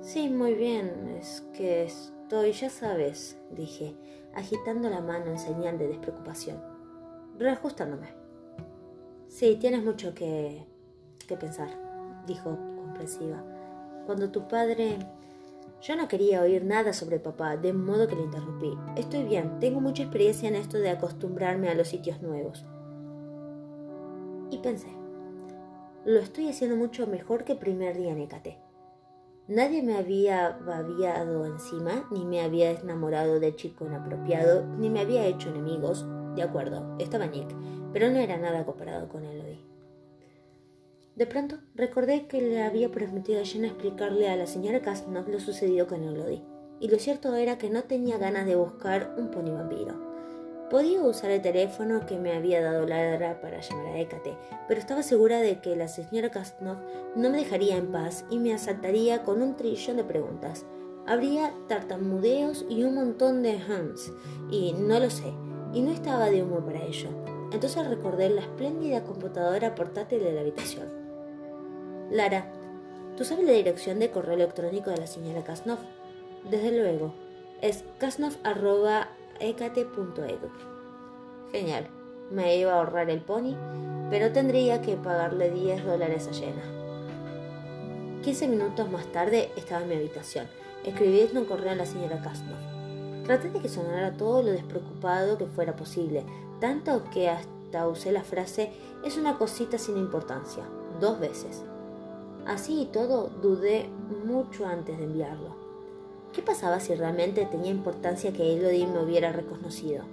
Sí, 0.00 0.28
muy 0.28 0.54
bien. 0.54 1.16
Es 1.18 1.44
que 1.52 1.84
estoy, 2.26 2.50
ya 2.50 2.70
sabes, 2.70 3.38
dije, 3.52 3.94
agitando 4.34 4.90
la 4.90 5.00
mano 5.00 5.26
en 5.26 5.38
señal 5.38 5.78
de 5.78 5.86
despreocupación. 5.86 6.60
Reajustándome. 7.38 8.08
Sí, 9.28 9.56
tienes 9.60 9.84
mucho 9.84 10.12
que, 10.12 10.66
que 11.28 11.36
pensar, 11.36 11.68
dijo 12.26 12.58
comprensiva. 12.78 13.44
Cuando 14.06 14.32
tu 14.32 14.48
padre 14.48 14.98
yo 15.80 15.94
no 15.94 16.08
quería 16.08 16.42
oír 16.42 16.64
nada 16.64 16.92
sobre 16.92 17.20
papá, 17.20 17.56
de 17.56 17.72
modo 17.72 18.08
que 18.08 18.16
le 18.16 18.22
interrumpí. 18.22 18.76
Estoy 18.96 19.22
bien, 19.22 19.60
tengo 19.60 19.80
mucha 19.80 20.02
experiencia 20.02 20.48
en 20.48 20.56
esto 20.56 20.78
de 20.78 20.90
acostumbrarme 20.90 21.68
a 21.68 21.74
los 21.74 21.86
sitios 21.86 22.22
nuevos. 22.22 22.64
Y 24.50 24.58
pensé, 24.58 24.88
lo 26.04 26.18
estoy 26.18 26.48
haciendo 26.48 26.76
mucho 26.76 27.06
mejor 27.06 27.44
que 27.44 27.52
el 27.52 27.58
primer 27.58 27.96
día 27.96 28.10
en 28.10 28.18
Ecate. 28.18 28.65
Nadie 29.48 29.80
me 29.80 29.96
había 29.96 30.58
babiado 30.66 31.46
encima, 31.46 32.08
ni 32.10 32.24
me 32.24 32.40
había 32.40 32.72
enamorado 32.72 33.38
de 33.38 33.54
chico 33.54 33.86
inapropiado, 33.86 34.66
ni 34.78 34.90
me 34.90 35.00
había 35.00 35.24
hecho 35.24 35.50
enemigos. 35.50 36.04
De 36.34 36.42
acuerdo, 36.42 36.96
estaba 36.98 37.26
Nick, 37.26 37.54
pero 37.92 38.10
no 38.10 38.16
era 38.16 38.36
nada 38.38 38.66
comparado 38.66 39.08
con 39.08 39.24
Elodie. 39.24 39.64
De 41.14 41.26
pronto 41.26 41.58
recordé 41.76 42.26
que 42.26 42.42
le 42.42 42.62
había 42.62 42.90
prometido 42.90 43.40
a 43.40 43.44
Jenna 43.44 43.68
explicarle 43.68 44.28
a 44.28 44.36
la 44.36 44.48
señora 44.48 44.82
Casnoff 44.82 45.28
lo 45.28 45.38
sucedido 45.38 45.86
con 45.86 46.02
Elodie, 46.02 46.42
y 46.80 46.88
lo 46.88 46.98
cierto 46.98 47.34
era 47.36 47.56
que 47.56 47.70
no 47.70 47.84
tenía 47.84 48.18
ganas 48.18 48.46
de 48.46 48.56
buscar 48.56 49.14
un 49.16 49.30
pony 49.30 49.50
vampiro. 49.50 50.05
Podía 50.70 51.00
usar 51.00 51.30
el 51.30 51.42
teléfono 51.42 52.06
que 52.06 52.18
me 52.18 52.32
había 52.32 52.60
dado 52.60 52.86
Ladra 52.86 53.40
para 53.40 53.60
llamar 53.60 53.86
a 53.86 54.00
Hécate, 54.00 54.36
pero 54.66 54.80
estaba 54.80 55.04
segura 55.04 55.40
de 55.40 55.60
que 55.60 55.76
la 55.76 55.86
señora 55.86 56.30
Casnoff 56.30 56.78
no 57.14 57.30
me 57.30 57.38
dejaría 57.38 57.76
en 57.76 57.92
paz 57.92 58.24
y 58.30 58.38
me 58.38 58.52
asaltaría 58.52 59.22
con 59.22 59.42
un 59.42 59.54
trillón 59.54 59.96
de 59.96 60.02
preguntas. 60.02 60.66
Habría 61.06 61.54
tartamudeos 61.68 62.66
y 62.68 62.82
un 62.82 62.96
montón 62.96 63.44
de 63.44 63.54
hums, 63.54 64.12
y 64.50 64.72
no 64.72 64.98
lo 64.98 65.08
sé, 65.08 65.32
y 65.72 65.82
no 65.82 65.92
estaba 65.92 66.30
de 66.30 66.42
humor 66.42 66.64
para 66.64 66.82
ello. 66.82 67.10
Entonces 67.52 67.86
recordé 67.86 68.28
la 68.28 68.40
espléndida 68.40 69.04
computadora 69.04 69.76
portátil 69.76 70.18
de 70.18 70.32
la 70.32 70.40
habitación. 70.40 70.88
Lara, 72.10 72.52
¿tú 73.16 73.24
sabes 73.24 73.44
la 73.44 73.52
dirección 73.52 74.00
de 74.00 74.10
correo 74.10 74.34
electrónico 74.34 74.90
de 74.90 74.96
la 74.96 75.06
señora 75.06 75.44
Kasnov? 75.44 75.78
Desde 76.50 76.76
luego, 76.76 77.14
es 77.60 77.84
kasnov.ecate.edu. 79.38 80.50
Genial, 81.52 81.88
me 82.30 82.56
iba 82.56 82.72
a 82.72 82.78
ahorrar 82.78 83.10
el 83.10 83.20
pony, 83.20 83.54
pero 84.10 84.32
tendría 84.32 84.82
que 84.82 84.96
pagarle 84.96 85.50
10 85.50 85.84
dólares 85.84 86.28
a 86.28 86.34
Jenna. 86.34 86.62
15 88.22 88.48
minutos 88.48 88.90
más 88.90 89.06
tarde 89.12 89.50
estaba 89.56 89.82
en 89.82 89.88
mi 89.88 89.94
habitación, 89.94 90.46
escribiendo 90.84 91.40
un 91.40 91.46
correo 91.46 91.72
a 91.72 91.76
la 91.76 91.86
señora 91.86 92.20
Kasnov. 92.22 93.24
Traté 93.24 93.50
de 93.50 93.60
que 93.60 93.68
sonara 93.68 94.16
todo 94.16 94.42
lo 94.42 94.52
despreocupado 94.52 95.38
que 95.38 95.46
fuera 95.46 95.76
posible, 95.76 96.24
tanto 96.60 97.04
que 97.12 97.28
hasta 97.28 97.86
usé 97.88 98.12
la 98.12 98.22
frase 98.22 98.72
es 99.04 99.16
una 99.16 99.38
cosita 99.38 99.78
sin 99.78 99.96
importancia, 99.96 100.64
dos 101.00 101.20
veces. 101.20 101.62
Así 102.46 102.82
y 102.82 102.86
todo, 102.86 103.28
dudé 103.42 103.88
mucho 104.24 104.66
antes 104.66 104.98
de 104.98 105.04
enviarlo. 105.04 105.65
¿Qué 106.36 106.42
pasaba 106.42 106.80
si 106.80 106.94
realmente 106.94 107.46
tenía 107.46 107.70
importancia 107.70 108.30
que 108.30 108.52
Elodie 108.52 108.86
me 108.86 109.02
hubiera 109.02 109.32
reconocido? 109.32 110.04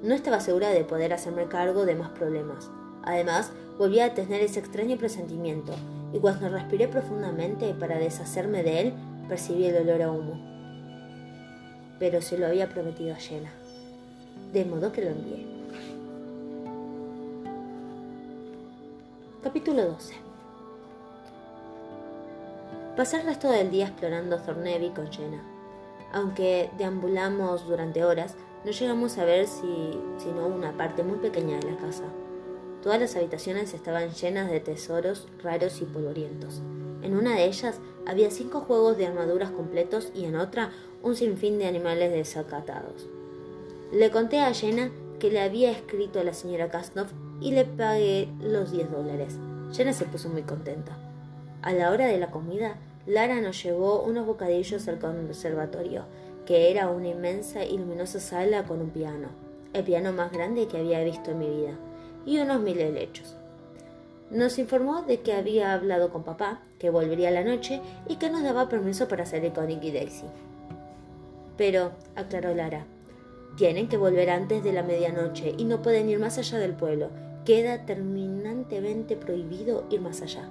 No 0.00 0.14
estaba 0.14 0.38
segura 0.38 0.70
de 0.70 0.84
poder 0.84 1.12
hacerme 1.12 1.48
cargo 1.48 1.84
de 1.84 1.96
más 1.96 2.10
problemas. 2.10 2.70
Además, 3.02 3.50
volvía 3.76 4.04
a 4.04 4.14
tener 4.14 4.42
ese 4.42 4.60
extraño 4.60 4.96
presentimiento, 4.96 5.72
y 6.12 6.20
cuando 6.20 6.48
respiré 6.48 6.86
profundamente 6.86 7.74
para 7.74 7.98
deshacerme 7.98 8.62
de 8.62 8.80
él, 8.80 8.92
percibí 9.28 9.66
el 9.66 9.78
olor 9.78 10.02
a 10.02 10.12
humo. 10.12 10.40
Pero 11.98 12.22
se 12.22 12.38
lo 12.38 12.46
había 12.46 12.68
prometido 12.68 13.12
a 13.12 13.18
Jenna, 13.18 13.50
de 14.52 14.64
modo 14.66 14.92
que 14.92 15.02
lo 15.02 15.10
envié. 15.10 15.46
Capítulo 19.42 19.84
12 19.84 20.14
Pasé 22.96 23.16
el 23.16 23.26
resto 23.26 23.50
del 23.50 23.72
día 23.72 23.86
explorando 23.86 24.38
Thornevy 24.38 24.90
con 24.90 25.12
Jenna. 25.12 25.55
Aunque 26.12 26.70
deambulamos 26.78 27.66
durante 27.66 28.04
horas, 28.04 28.36
no 28.64 28.70
llegamos 28.70 29.18
a 29.18 29.24
ver 29.24 29.46
si, 29.46 29.98
sino 30.18 30.46
una 30.46 30.76
parte 30.76 31.02
muy 31.02 31.18
pequeña 31.18 31.58
de 31.58 31.70
la 31.70 31.76
casa. 31.76 32.04
Todas 32.82 33.00
las 33.00 33.16
habitaciones 33.16 33.74
estaban 33.74 34.10
llenas 34.10 34.50
de 34.50 34.60
tesoros 34.60 35.28
raros 35.42 35.80
y 35.80 35.84
polvorientos. 35.84 36.62
En 37.02 37.16
una 37.16 37.34
de 37.34 37.44
ellas 37.44 37.80
había 38.06 38.30
cinco 38.30 38.60
juegos 38.60 38.96
de 38.96 39.06
armaduras 39.06 39.50
completos 39.50 40.10
y 40.14 40.24
en 40.24 40.36
otra 40.36 40.70
un 41.02 41.14
sinfín 41.16 41.58
de 41.58 41.66
animales 41.66 42.12
desacatados. 42.12 43.08
Le 43.92 44.10
conté 44.10 44.40
a 44.40 44.52
Jenna 44.52 44.90
que 45.18 45.30
le 45.30 45.40
había 45.40 45.70
escrito 45.70 46.20
a 46.20 46.24
la 46.24 46.34
señora 46.34 46.68
Kasnov 46.68 47.06
y 47.40 47.52
le 47.52 47.64
pagué 47.64 48.28
los 48.40 48.72
10 48.72 48.90
dólares. 48.90 49.38
Jenna 49.72 49.92
se 49.92 50.04
puso 50.04 50.28
muy 50.28 50.42
contenta. 50.42 50.96
A 51.62 51.72
la 51.72 51.90
hora 51.90 52.06
de 52.06 52.18
la 52.18 52.30
comida, 52.30 52.76
Lara 53.06 53.40
nos 53.40 53.62
llevó 53.62 54.02
unos 54.02 54.26
bocadillos 54.26 54.88
al 54.88 54.98
conservatorio, 54.98 56.06
que 56.44 56.70
era 56.70 56.88
una 56.90 57.08
inmensa 57.08 57.64
y 57.64 57.78
luminosa 57.78 58.18
sala 58.18 58.64
con 58.64 58.80
un 58.80 58.90
piano, 58.90 59.28
el 59.72 59.84
piano 59.84 60.12
más 60.12 60.32
grande 60.32 60.66
que 60.66 60.78
había 60.78 61.04
visto 61.04 61.30
en 61.30 61.38
mi 61.38 61.48
vida, 61.48 61.78
y 62.24 62.38
unos 62.38 62.60
mil 62.60 62.80
helechos. 62.80 63.36
Nos 64.30 64.58
informó 64.58 65.02
de 65.02 65.20
que 65.20 65.32
había 65.32 65.72
hablado 65.72 66.10
con 66.10 66.24
papá, 66.24 66.62
que 66.80 66.90
volvería 66.90 67.30
la 67.30 67.44
noche 67.44 67.80
y 68.08 68.16
que 68.16 68.28
nos 68.28 68.42
daba 68.42 68.68
permiso 68.68 69.06
para 69.06 69.24
salir 69.24 69.52
con 69.52 69.68
Nicky 69.68 69.92
Daisy. 69.92 70.26
Pero, 71.56 71.92
aclaró 72.16 72.54
Lara, 72.54 72.86
tienen 73.56 73.88
que 73.88 73.96
volver 73.96 74.30
antes 74.30 74.64
de 74.64 74.72
la 74.72 74.82
medianoche 74.82 75.54
y 75.56 75.64
no 75.64 75.80
pueden 75.80 76.10
ir 76.10 76.18
más 76.18 76.38
allá 76.38 76.58
del 76.58 76.74
pueblo. 76.74 77.10
Queda 77.44 77.86
terminantemente 77.86 79.16
prohibido 79.16 79.84
ir 79.90 80.00
más 80.00 80.20
allá. 80.22 80.50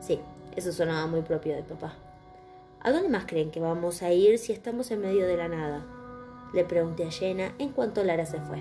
Sí, 0.00 0.18
eso 0.56 0.72
sonaba 0.72 1.06
muy 1.06 1.22
propio 1.22 1.54
de 1.54 1.62
papá. 1.62 1.94
¿A 2.82 2.92
dónde 2.92 3.08
más 3.08 3.24
creen 3.26 3.50
que 3.50 3.60
vamos 3.60 4.02
a 4.02 4.12
ir 4.12 4.38
si 4.38 4.52
estamos 4.52 4.90
en 4.90 5.02
medio 5.02 5.26
de 5.26 5.36
la 5.36 5.48
nada? 5.48 5.84
Le 6.54 6.64
pregunté 6.64 7.04
a 7.04 7.10
Jenna 7.10 7.52
en 7.58 7.70
cuanto 7.70 8.02
Lara 8.02 8.26
se 8.26 8.40
fue. 8.40 8.58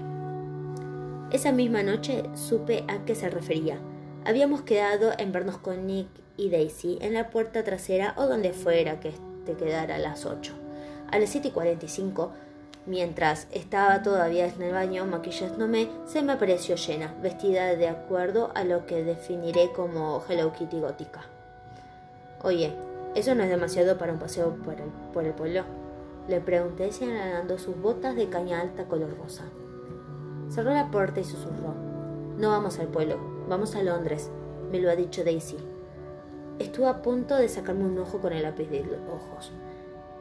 Esa 1.32 1.52
misma 1.52 1.84
noche 1.84 2.24
supe 2.36 2.84
a 2.88 3.06
qué 3.06 3.16
se 3.16 3.30
refería. 3.30 3.80
Habíamos 4.26 4.62
quedado 4.62 5.12
en 5.18 5.32
vernos 5.32 5.58
con 5.58 5.88
Nick 5.88 6.10
y 6.38 6.50
Daisy 6.50 6.98
en 7.02 7.14
la 7.14 7.30
puerta 7.30 7.64
trasera 7.64 8.14
o 8.18 8.28
donde 8.28 8.52
fuera 8.52 9.00
que 9.00 9.14
te 9.46 9.54
quedara 9.54 9.96
a 9.96 10.00
las 10.00 10.26
8. 10.26 10.54
A 11.12 11.18
las 11.18 11.30
7 11.30 11.48
y 11.48 11.52
45, 11.52 12.32
mientras 12.86 13.48
estaba 13.52 14.04
todavía 14.04 14.48
en 14.48 14.62
el 14.62 14.74
baño 14.74 15.06
maquillándome, 15.06 15.90
se 16.06 16.22
me 16.22 16.34
apareció 16.34 16.76
llena, 16.76 17.16
vestida 17.22 17.76
de 17.76 17.88
acuerdo 17.88 18.52
a 18.54 18.64
lo 18.64 18.86
que 18.86 19.04
definiré 19.04 19.72
como 19.72 20.24
Hello 20.28 20.52
Kitty 20.52 20.80
gótica. 20.80 21.39
Oye, 22.42 22.74
¿eso 23.16 23.36
no 23.36 23.44
es 23.44 23.50
demasiado 23.50 23.98
para 23.98 24.14
un 24.14 24.20
paseo 24.20 24.56
por 24.64 24.76
el, 24.76 24.90
por 25.14 25.26
el 25.26 25.34
pueblo? 25.34 25.64
Le 26.30 26.40
pregunté 26.40 26.92
señalando 26.92 27.58
sus 27.58 27.80
botas 27.82 28.16
de 28.16 28.30
caña 28.30 28.62
alta 28.62 28.86
color 28.86 29.18
rosa. 29.18 29.44
Cerró 30.50 30.72
la 30.72 30.90
puerta 30.90 31.20
y 31.20 31.26
susurró. 31.26 31.74
No 32.38 32.52
vamos 32.52 32.80
al 32.80 32.88
pueblo, 32.88 33.18
vamos 33.50 33.76
a 33.76 33.84
Londres, 33.84 34.30
me 34.72 34.80
lo 34.80 34.90
ha 34.90 34.96
dicho 34.96 35.24
Daisy. 35.26 35.58
Estuve 36.60 36.88
a 36.88 37.02
punto 37.02 37.36
de 37.36 37.50
sacarme 37.50 37.84
un 37.84 38.00
ojo 38.00 38.20
con 38.20 38.32
el 38.32 38.44
lápiz 38.44 38.70
de 38.70 38.86
los 38.86 39.00
ojos. 39.14 39.52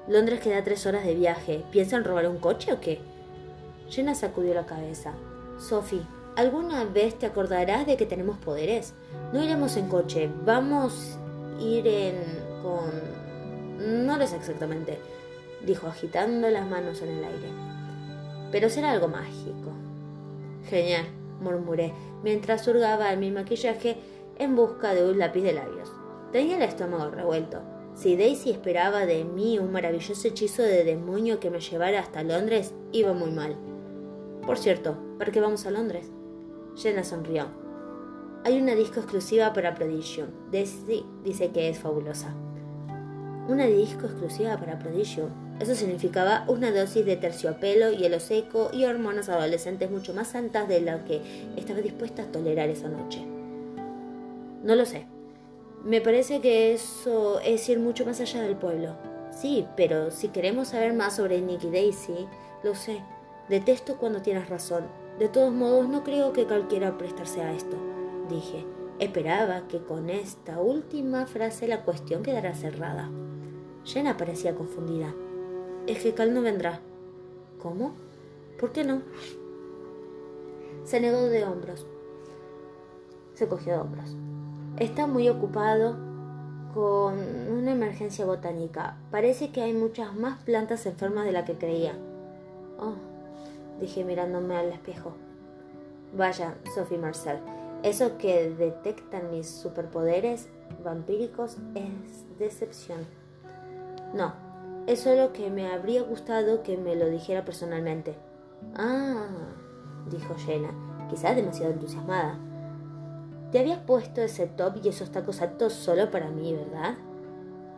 Londres 0.08 0.40
queda 0.40 0.64
tres 0.64 0.86
horas 0.86 1.04
de 1.04 1.14
viaje. 1.14 1.64
¿Piensan 1.70 2.02
robar 2.02 2.28
un 2.28 2.38
coche 2.38 2.72
o 2.72 2.80
qué? 2.80 3.00
Jenna 3.88 4.14
sacudió 4.14 4.54
la 4.54 4.66
cabeza. 4.66 5.12
Sophie, 5.58 6.02
¿alguna 6.34 6.84
vez 6.84 7.18
te 7.18 7.26
acordarás 7.26 7.86
de 7.86 7.96
que 7.96 8.06
tenemos 8.06 8.38
poderes? 8.38 8.94
No 9.32 9.42
iremos 9.42 9.76
en 9.76 9.88
coche, 9.88 10.30
vamos 10.44 11.18
ir 11.58 11.86
en... 11.86 12.14
con... 12.62 14.06
no 14.06 14.16
lo 14.16 14.26
sé 14.26 14.36
exactamente, 14.36 14.98
dijo 15.64 15.86
agitando 15.86 16.48
las 16.50 16.68
manos 16.68 17.02
en 17.02 17.08
el 17.10 17.24
aire. 17.24 17.48
Pero 18.50 18.68
será 18.68 18.92
algo 18.92 19.08
mágico. 19.08 19.72
Genial, 20.68 21.06
murmuré, 21.40 21.92
mientras 22.22 22.66
hurgaba 22.66 23.12
en 23.12 23.20
mi 23.20 23.30
maquillaje 23.30 23.96
en 24.38 24.56
busca 24.56 24.94
de 24.94 25.08
un 25.08 25.18
lápiz 25.18 25.42
de 25.42 25.52
labios. 25.52 25.92
Tenía 26.32 26.56
el 26.56 26.62
estómago 26.62 27.10
revuelto. 27.10 27.60
Si 27.94 28.16
Daisy 28.16 28.50
esperaba 28.50 29.06
de 29.06 29.24
mí 29.24 29.58
un 29.58 29.72
maravilloso 29.72 30.28
hechizo 30.28 30.62
de 30.62 30.84
demonio 30.84 31.40
que 31.40 31.50
me 31.50 31.60
llevara 31.60 32.00
hasta 32.00 32.22
Londres, 32.22 32.72
iba 32.92 33.12
muy 33.12 33.30
mal. 33.30 33.56
Por 34.46 34.56
cierto, 34.56 34.96
¿para 35.18 35.32
qué 35.32 35.40
vamos 35.40 35.66
a 35.66 35.70
Londres? 35.70 36.10
Jenna 36.76 37.02
sonrió. 37.02 37.67
Hay 38.44 38.60
una 38.60 38.74
disco 38.74 39.00
exclusiva 39.00 39.52
para 39.52 39.74
Prodigium. 39.74 40.28
Daisy 40.52 41.04
dice 41.24 41.50
que 41.50 41.68
es 41.68 41.78
fabulosa. 41.78 42.34
Una 43.48 43.66
disco 43.66 44.06
exclusiva 44.06 44.56
para 44.56 44.78
Prodigium. 44.78 45.30
Eso 45.58 45.74
significaba 45.74 46.44
una 46.46 46.70
dosis 46.70 47.04
de 47.04 47.16
terciopelo, 47.16 47.90
hielo 47.90 48.20
seco 48.20 48.70
y 48.72 48.84
hormonas 48.84 49.28
adolescentes 49.28 49.90
mucho 49.90 50.14
más 50.14 50.28
santas 50.28 50.68
de 50.68 50.80
lo 50.80 51.04
que 51.04 51.20
estaba 51.56 51.80
dispuesta 51.80 52.22
a 52.22 52.32
tolerar 52.32 52.68
esa 52.68 52.88
noche. 52.88 53.26
No 54.62 54.76
lo 54.76 54.86
sé. 54.86 55.06
Me 55.84 56.00
parece 56.00 56.40
que 56.40 56.72
eso 56.72 57.40
es 57.40 57.68
ir 57.68 57.80
mucho 57.80 58.06
más 58.06 58.20
allá 58.20 58.42
del 58.42 58.56
pueblo. 58.56 58.96
Sí, 59.32 59.66
pero 59.76 60.10
si 60.12 60.28
queremos 60.28 60.68
saber 60.68 60.94
más 60.94 61.16
sobre 61.16 61.40
Nicky 61.40 61.70
Daisy, 61.70 62.28
lo 62.62 62.74
sé. 62.74 63.02
Detesto 63.48 63.96
cuando 63.96 64.22
tienes 64.22 64.48
razón. 64.48 64.84
De 65.18 65.28
todos 65.28 65.52
modos, 65.52 65.88
no 65.88 66.04
creo 66.04 66.32
que 66.32 66.46
cualquiera 66.46 66.96
prestarse 66.96 67.42
a 67.42 67.52
esto 67.52 67.87
dije. 68.28 68.64
Esperaba 68.98 69.68
que 69.68 69.82
con 69.82 70.10
esta 70.10 70.58
última 70.58 71.26
frase 71.26 71.68
la 71.68 71.84
cuestión 71.84 72.22
quedara 72.22 72.54
cerrada. 72.54 73.08
Jenna 73.84 74.16
parecía 74.16 74.54
confundida. 74.54 75.14
Es 75.86 76.02
que 76.02 76.14
Cal 76.14 76.34
no 76.34 76.42
vendrá. 76.42 76.80
¿Cómo? 77.62 77.94
¿Por 78.58 78.72
qué 78.72 78.84
no? 78.84 79.02
Se 80.84 81.00
negó 81.00 81.22
de 81.22 81.44
hombros. 81.44 81.86
Se 83.34 83.46
cogió 83.46 83.74
de 83.74 83.78
hombros. 83.78 84.16
Está 84.78 85.06
muy 85.06 85.28
ocupado 85.28 85.96
con 86.74 87.18
una 87.50 87.72
emergencia 87.72 88.26
botánica. 88.26 88.98
Parece 89.10 89.50
que 89.50 89.62
hay 89.62 89.72
muchas 89.72 90.14
más 90.14 90.42
plantas 90.42 90.86
enfermas 90.86 91.24
de 91.24 91.32
la 91.32 91.44
que 91.44 91.56
creía. 91.56 91.96
Oh, 92.78 92.94
dije 93.80 94.04
mirándome 94.04 94.56
al 94.56 94.70
espejo. 94.70 95.14
Vaya, 96.16 96.54
Sophie 96.74 96.98
Marcel, 96.98 97.38
eso 97.82 98.18
que 98.18 98.50
detectan 98.50 99.30
mis 99.30 99.48
superpoderes 99.48 100.48
vampíricos 100.82 101.58
es 101.74 102.38
decepción. 102.38 103.06
No, 104.14 104.32
es 104.86 105.00
solo 105.00 105.32
que 105.32 105.50
me 105.50 105.70
habría 105.72 106.02
gustado 106.02 106.62
que 106.62 106.76
me 106.76 106.96
lo 106.96 107.06
dijera 107.08 107.44
personalmente. 107.44 108.16
Ah, 108.74 109.28
dijo 110.10 110.34
Jenna, 110.34 110.70
quizás 111.08 111.36
demasiado 111.36 111.72
entusiasmada. 111.72 112.38
Te 113.52 113.60
habías 113.60 113.80
puesto 113.80 114.20
ese 114.20 114.46
top 114.46 114.76
y 114.82 114.88
esos 114.88 115.10
tacos 115.10 115.40
altos 115.40 115.72
solo 115.72 116.10
para 116.10 116.30
mí, 116.30 116.54
¿verdad? 116.54 116.96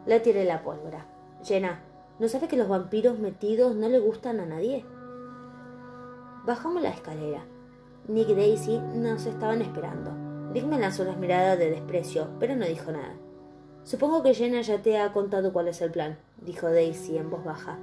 Le 0.06 0.20
tiré 0.20 0.44
la 0.44 0.62
pólvora. 0.62 1.06
Jenna, 1.44 1.82
¿no 2.18 2.28
sabe 2.28 2.48
que 2.48 2.56
los 2.56 2.68
vampiros 2.68 3.18
metidos 3.18 3.76
no 3.76 3.88
le 3.88 3.98
gustan 3.98 4.40
a 4.40 4.46
nadie? 4.46 4.84
Bajamos 6.46 6.82
la 6.82 6.90
escalera. 6.90 7.44
Nick 8.10 8.28
y 8.30 8.34
Daisy 8.34 8.80
nos 8.92 9.24
estaban 9.24 9.62
esperando. 9.62 10.10
Dick 10.52 10.64
me 10.64 10.80
lanzó 10.80 11.04
una 11.04 11.14
mirada 11.14 11.54
de 11.54 11.70
desprecio, 11.70 12.26
pero 12.40 12.56
no 12.56 12.66
dijo 12.66 12.90
nada. 12.90 13.14
Supongo 13.84 14.24
que 14.24 14.34
Jenna 14.34 14.62
ya 14.62 14.82
te 14.82 14.98
ha 14.98 15.12
contado 15.12 15.52
cuál 15.52 15.68
es 15.68 15.80
el 15.80 15.92
plan, 15.92 16.18
dijo 16.44 16.68
Daisy 16.68 17.18
en 17.18 17.30
voz 17.30 17.44
baja. 17.44 17.78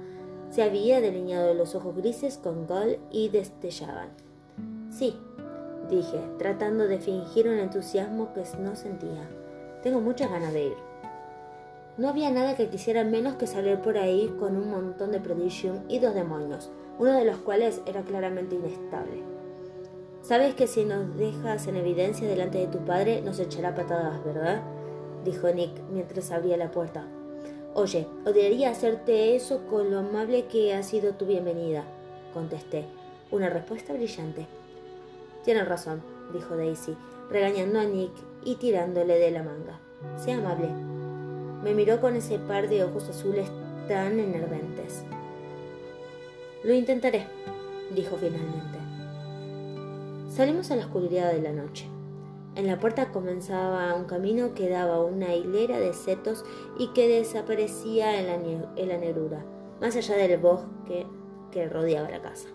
Se 0.50 0.62
había 0.62 1.00
delineado 1.00 1.54
los 1.54 1.74
ojos 1.74 1.96
grises 1.96 2.36
con 2.36 2.66
gol 2.66 2.98
y 3.10 3.30
destellaban. 3.30 4.10
Sí, 4.90 5.16
dije, 5.88 6.20
tratando 6.38 6.86
de 6.88 6.98
fingir 6.98 7.48
un 7.48 7.58
entusiasmo 7.58 8.34
que 8.34 8.44
no 8.58 8.76
sentía. 8.76 9.26
Tengo 9.82 10.02
muchas 10.02 10.30
ganas 10.30 10.52
de 10.52 10.66
ir. 10.66 10.76
No 11.96 12.10
había 12.10 12.30
nada 12.30 12.54
que 12.54 12.68
quisiera 12.68 13.02
menos 13.02 13.36
que 13.36 13.46
salir 13.46 13.78
por 13.78 13.96
ahí 13.96 14.30
con 14.38 14.58
un 14.58 14.70
montón 14.70 15.10
de 15.10 15.20
prodigium 15.20 15.84
y 15.88 16.00
dos 16.00 16.14
demonios, 16.14 16.70
uno 16.98 17.12
de 17.12 17.24
los 17.24 17.38
cuales 17.38 17.80
era 17.86 18.02
claramente 18.02 18.56
inestable. 18.56 19.27
Sabes 20.22 20.54
que 20.54 20.66
si 20.66 20.84
nos 20.84 21.16
dejas 21.16 21.66
en 21.68 21.76
evidencia 21.76 22.28
delante 22.28 22.58
de 22.58 22.66
tu 22.66 22.84
padre, 22.84 23.22
nos 23.22 23.38
echará 23.38 23.74
patadas, 23.74 24.22
¿verdad? 24.24 24.62
dijo 25.24 25.48
Nick 25.48 25.72
mientras 25.90 26.30
abría 26.30 26.56
la 26.56 26.70
puerta. 26.70 27.06
Oye, 27.74 28.06
odiaría 28.26 28.70
hacerte 28.70 29.36
eso 29.36 29.66
con 29.68 29.90
lo 29.90 30.00
amable 30.00 30.46
que 30.46 30.74
ha 30.74 30.82
sido 30.82 31.12
tu 31.12 31.26
bienvenida, 31.26 31.84
contesté. 32.34 32.84
Una 33.30 33.50
respuesta 33.50 33.92
brillante. 33.92 34.46
Tienes 35.44 35.68
razón, 35.68 36.02
dijo 36.32 36.56
Daisy, 36.56 36.96
regañando 37.30 37.78
a 37.78 37.84
Nick 37.84 38.12
y 38.44 38.56
tirándole 38.56 39.18
de 39.18 39.30
la 39.30 39.42
manga. 39.42 39.78
Sé 40.16 40.32
amable. 40.32 40.68
Me 41.62 41.74
miró 41.74 42.00
con 42.00 42.16
ese 42.16 42.38
par 42.38 42.68
de 42.68 42.84
ojos 42.84 43.08
azules 43.08 43.48
tan 43.86 44.18
enerventes. 44.18 45.04
Lo 46.64 46.72
intentaré, 46.72 47.26
dijo 47.94 48.16
finalmente. 48.16 48.87
Salimos 50.38 50.70
a 50.70 50.76
la 50.76 50.84
oscuridad 50.84 51.32
de 51.32 51.42
la 51.42 51.50
noche. 51.50 51.88
En 52.54 52.68
la 52.68 52.78
puerta 52.78 53.10
comenzaba 53.10 53.92
un 53.96 54.04
camino 54.04 54.54
que 54.54 54.68
daba 54.68 55.04
una 55.04 55.34
hilera 55.34 55.80
de 55.80 55.92
setos 55.92 56.44
y 56.78 56.92
que 56.92 57.08
desaparecía 57.08 58.20
en 58.20 58.28
la, 58.28 58.98
negrura, 58.98 59.44
más 59.80 59.96
allá 59.96 60.14
del 60.14 60.38
bosque 60.38 61.08
que 61.50 61.68
rodeaba 61.68 62.08
la 62.08 62.22
casa. 62.22 62.50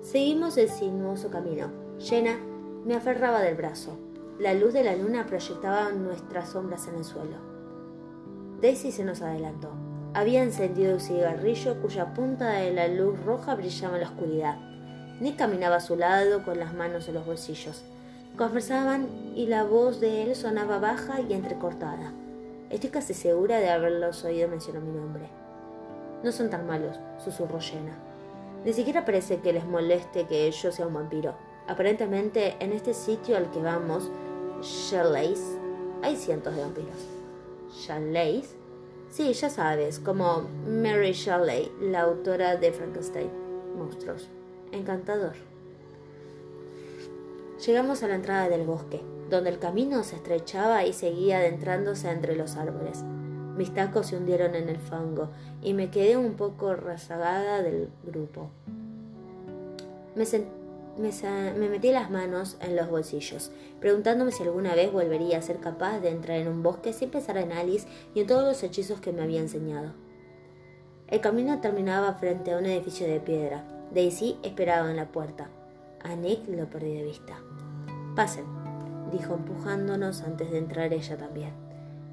Seguimos 0.00 0.56
el 0.56 0.68
sinuoso 0.68 1.30
camino. 1.30 1.70
Jenna 2.00 2.36
Me 2.84 2.96
aferraba 2.96 3.42
del 3.42 3.54
brazo. 3.54 3.96
La 4.40 4.52
luz 4.52 4.72
de 4.72 4.82
la 4.82 4.96
luna 4.96 5.24
proyectaba 5.24 5.92
nuestras 5.92 6.48
sombras 6.48 6.88
en 6.88 6.96
el 6.96 7.04
suelo. 7.04 7.36
Daisy 8.60 8.90
se 8.90 9.04
nos 9.04 9.22
adelantó. 9.22 9.70
Había 10.14 10.42
encendido 10.42 10.94
un 10.94 11.00
cigarrillo 11.00 11.80
cuya 11.80 12.12
punta 12.12 12.54
de 12.54 12.72
la 12.72 12.88
luz 12.88 13.24
roja 13.24 13.54
brillaba 13.54 13.94
en 13.94 14.00
la 14.00 14.08
oscuridad. 14.08 14.73
Nick 15.24 15.36
caminaba 15.36 15.76
a 15.76 15.80
su 15.80 15.96
lado 15.96 16.42
con 16.42 16.58
las 16.58 16.74
manos 16.74 17.08
en 17.08 17.14
los 17.14 17.24
bolsillos. 17.24 17.82
Conversaban 18.36 19.08
y 19.34 19.46
la 19.46 19.64
voz 19.64 19.98
de 19.98 20.22
él 20.22 20.36
sonaba 20.36 20.78
baja 20.78 21.22
y 21.22 21.32
entrecortada. 21.32 22.12
Estoy 22.68 22.90
casi 22.90 23.14
segura 23.14 23.58
de 23.58 23.70
haberlos 23.70 24.22
oído 24.22 24.48
mencionar 24.48 24.82
mi 24.82 24.92
nombre. 24.92 25.30
No 26.22 26.30
son 26.30 26.50
tan 26.50 26.66
malos, 26.66 27.00
susurró 27.24 27.58
Jenna. 27.58 27.96
Ni 28.66 28.74
siquiera 28.74 29.06
parece 29.06 29.38
que 29.38 29.54
les 29.54 29.64
moleste 29.64 30.26
que 30.26 30.50
yo 30.50 30.70
sea 30.70 30.86
un 30.86 30.92
vampiro. 30.92 31.34
Aparentemente, 31.68 32.56
en 32.60 32.72
este 32.74 32.92
sitio 32.92 33.38
al 33.38 33.50
que 33.50 33.62
vamos, 33.62 34.10
Shirley's, 34.60 35.56
hay 36.02 36.16
cientos 36.16 36.54
de 36.54 36.60
vampiros. 36.60 37.08
¿Shirley's? 37.74 38.54
Sí, 39.08 39.32
ya 39.32 39.48
sabes, 39.48 40.00
como 40.00 40.42
Mary 40.66 41.12
Shelley, 41.12 41.72
la 41.80 42.02
autora 42.02 42.56
de 42.56 42.72
Frankenstein. 42.72 43.30
Monstruos. 43.78 44.28
Encantador. 44.74 45.34
Llegamos 47.64 48.02
a 48.02 48.08
la 48.08 48.16
entrada 48.16 48.48
del 48.48 48.66
bosque, 48.66 49.00
donde 49.30 49.50
el 49.50 49.58
camino 49.58 50.02
se 50.02 50.16
estrechaba 50.16 50.84
y 50.84 50.92
seguía 50.92 51.38
adentrándose 51.38 52.10
entre 52.10 52.34
los 52.34 52.56
árboles. 52.56 53.04
Mis 53.56 53.72
tacos 53.72 54.08
se 54.08 54.16
hundieron 54.16 54.56
en 54.56 54.68
el 54.68 54.78
fango 54.78 55.30
y 55.62 55.74
me 55.74 55.90
quedé 55.90 56.16
un 56.16 56.34
poco 56.34 56.74
rezagada 56.74 57.62
del 57.62 57.88
grupo. 58.04 58.50
Me, 60.16 60.24
me, 60.98 61.68
metí 61.68 61.92
las 61.92 62.10
manos 62.10 62.56
en 62.60 62.74
los 62.74 62.90
bolsillos, 62.90 63.52
preguntándome 63.80 64.32
si 64.32 64.42
alguna 64.42 64.74
vez 64.74 64.92
volvería 64.92 65.38
a 65.38 65.42
ser 65.42 65.58
capaz 65.58 66.00
de 66.00 66.10
entrar 66.10 66.38
en 66.38 66.48
un 66.48 66.64
bosque 66.64 66.92
sin 66.92 67.10
pensar 67.10 67.36
en 67.36 67.52
Alice 67.52 67.86
y 68.12 68.20
en 68.20 68.26
todos 68.26 68.44
los 68.44 68.62
hechizos 68.64 69.00
que 69.00 69.12
me 69.12 69.22
había 69.22 69.40
enseñado. 69.40 69.92
El 71.06 71.20
camino 71.20 71.60
terminaba 71.60 72.14
frente 72.14 72.52
a 72.52 72.58
un 72.58 72.66
edificio 72.66 73.06
de 73.06 73.20
piedra. 73.20 73.73
Daisy 73.94 74.36
esperaba 74.42 74.90
en 74.90 74.96
la 74.96 75.12
puerta. 75.12 75.48
A 76.02 76.16
Nick 76.16 76.48
lo 76.48 76.68
perdí 76.68 76.94
de 76.94 77.04
vista. 77.04 77.38
Pasen, 78.16 78.44
dijo 79.12 79.34
empujándonos 79.34 80.22
antes 80.22 80.50
de 80.50 80.58
entrar 80.58 80.92
ella 80.92 81.16
también. 81.16 81.52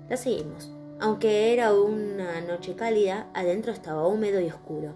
La 0.07 0.15
seguimos. 0.15 0.71
Aunque 0.99 1.53
era 1.53 1.73
una 1.73 2.39
noche 2.41 2.75
cálida, 2.75 3.31
adentro 3.33 3.71
estaba 3.71 4.05
húmedo 4.05 4.39
y 4.39 4.47
oscuro. 4.47 4.93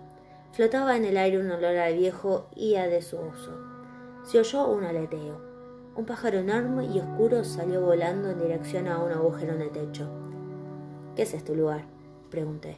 Flotaba 0.52 0.96
en 0.96 1.06
el 1.06 1.18
aire 1.18 1.40
un 1.40 1.50
olor 1.50 1.76
a 1.76 1.90
viejo 1.90 2.48
y 2.56 2.76
a 2.76 2.88
desuso. 2.88 3.58
Se 4.24 4.38
oyó 4.38 4.68
un 4.68 4.84
aleteo. 4.84 5.42
Un 5.96 6.06
pájaro 6.06 6.40
enorme 6.40 6.86
y 6.86 7.00
oscuro 7.00 7.44
salió 7.44 7.82
volando 7.82 8.30
en 8.30 8.40
dirección 8.40 8.88
a 8.88 9.00
un 9.00 9.12
agujero 9.12 9.54
en 9.54 9.62
el 9.62 9.72
techo. 9.72 10.08
¿Qué 11.16 11.24
es 11.24 11.34
este 11.34 11.56
lugar? 11.56 11.86
pregunté. 12.30 12.78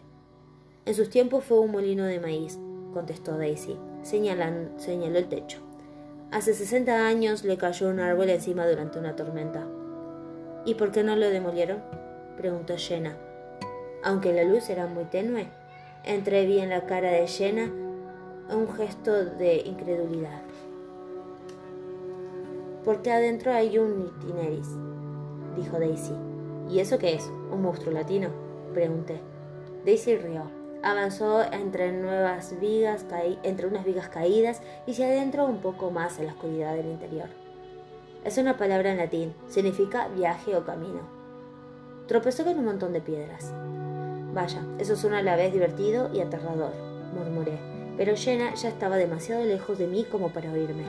En 0.86 0.96
sus 0.96 1.10
tiempos 1.10 1.44
fue 1.44 1.60
un 1.60 1.72
molino 1.72 2.06
de 2.06 2.22
maíz, 2.22 2.58
contestó 2.98 3.38
Daisy, 3.38 3.78
señaló 4.02 5.20
el 5.20 5.30
techo. 5.30 5.60
Hace 6.32 6.56
60 6.56 7.06
años 7.06 7.44
le 7.44 7.56
cayó 7.56 7.90
un 7.90 8.00
árbol 8.00 8.28
encima 8.32 8.68
durante 8.68 8.98
una 8.98 9.16
tormenta. 9.16 9.68
¿Y 10.66 10.74
por 10.74 10.92
qué 10.92 11.04
no 11.04 11.16
lo 11.16 11.30
demolieron? 11.30 11.84
preguntó 12.38 12.74
Jenna. 12.76 13.16
Aunque 14.04 14.34
la 14.34 14.46
luz 14.46 14.72
era 14.72 14.88
muy 14.88 15.04
tenue, 15.06 15.46
entreví 16.06 16.58
en 16.58 16.70
la 16.70 16.88
cara 16.88 17.12
de 17.12 17.28
Jenna 17.28 17.72
un 18.50 18.68
gesto 18.76 19.14
de 19.14 19.58
incredulidad. 19.58 20.42
Porque 22.84 23.12
adentro 23.12 23.54
hay 23.54 23.78
un 23.78 24.08
itineris, 24.08 24.70
dijo 25.56 25.80
Daisy. 25.80 26.16
¿Y 26.68 26.80
eso 26.80 26.98
qué 26.98 27.14
es? 27.14 27.30
¿Un 27.52 27.62
monstruo 27.62 27.94
latino? 27.94 28.30
pregunté. 28.74 29.22
Daisy 29.86 30.18
rió. 30.18 30.57
Avanzó 30.84 31.44
entre, 31.52 31.92
nuevas 31.92 32.60
vigas 32.60 33.06
entre 33.44 33.68
unas 33.68 33.84
vigas 33.84 34.10
caídas 34.10 34.62
y 34.86 34.94
se 34.94 35.06
adentró 35.06 35.46
un 35.46 35.60
poco 35.60 35.92
más 35.92 36.20
en 36.20 36.28
la 36.28 36.34
oscuridad 36.34 36.76
del 36.76 36.88
interior. 36.88 37.30
Es 38.24 38.38
una 38.38 38.58
palabra 38.58 38.92
en 38.92 38.98
latín, 38.98 39.34
significa 39.48 40.08
viaje 40.10 40.56
o 40.56 40.66
camino. 40.66 41.00
Tropezó 42.08 42.44
con 42.44 42.60
un 42.60 42.66
montón 42.66 42.94
de 42.94 43.02
piedras. 43.02 43.52
Vaya, 44.34 44.62
eso 44.80 44.96
suena 44.96 45.20
a 45.20 45.24
la 45.24 45.36
vez 45.36 45.52
divertido 45.52 46.10
y 46.14 46.22
aterrador, 46.22 46.72
murmuré, 47.14 47.58
pero 47.98 48.16
Jenna 48.16 48.54
ya 48.56 48.70
estaba 48.70 48.98
demasiado 48.98 49.44
lejos 49.44 49.78
de 49.78 49.88
mí 49.88 50.04
como 50.04 50.30
para 50.30 50.52
oírme. 50.52 50.84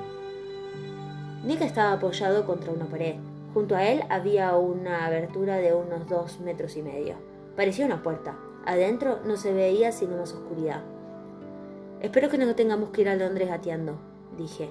Nick 1.45 1.63
estaba 1.63 1.93
apoyado 1.93 2.45
contra 2.45 2.73
una 2.73 2.87
pared. 2.87 3.15
Junto 3.55 3.75
a 3.75 3.85
él 3.87 4.03
había 4.11 4.55
una 4.57 5.07
abertura 5.07 5.57
de 5.57 5.73
unos 5.73 6.09
dos 6.09 6.41
metros 6.41 6.77
y 6.77 6.83
medio. 6.83 7.15
Parecía 7.57 7.87
una 7.87 8.03
puerta, 8.03 8.37
Adentro 8.67 9.21
no 9.25 9.37
se 9.37 9.53
veía 9.53 9.93
sino 9.93 10.17
más 10.17 10.33
oscuridad. 10.33 10.83
Espero 12.01 12.29
que 12.29 12.39
no 12.39 12.55
tengamos 12.55 12.91
que 12.91 13.01
ir 13.01 13.09
a 13.09 13.17
Londres 13.17 13.49
gateando, 13.49 13.99
dije. 14.37 14.71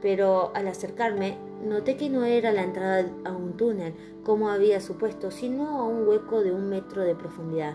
Pero 0.00 0.50
al 0.54 0.66
acercarme, 0.68 1.36
noté 1.64 1.96
que 1.96 2.08
no 2.08 2.24
era 2.24 2.52
la 2.52 2.62
entrada 2.62 3.08
a 3.24 3.32
un 3.32 3.56
túnel, 3.56 3.94
como 4.24 4.48
había 4.48 4.80
supuesto, 4.80 5.30
sino 5.30 5.78
a 5.78 5.84
un 5.84 6.08
hueco 6.08 6.42
de 6.42 6.52
un 6.52 6.68
metro 6.68 7.02
de 7.02 7.14
profundidad. 7.14 7.74